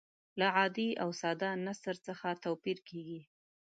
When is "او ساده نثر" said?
1.03-1.95